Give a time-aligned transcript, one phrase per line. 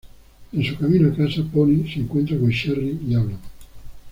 [0.53, 3.37] En su camino a casa, Pony se encuentra con Cherry y hablan.